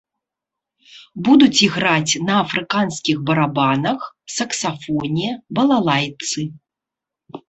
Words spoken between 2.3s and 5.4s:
афрыканскіх барабанах, саксафоне,